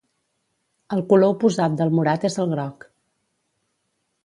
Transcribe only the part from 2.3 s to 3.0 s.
és el groc.